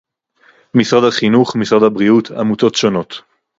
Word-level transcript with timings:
משרד 0.75 1.03
החינוך, 1.07 1.55
משרד 1.55 1.83
הבריאות, 1.83 2.31
עמותות 2.31 2.75
שונות 2.75 3.21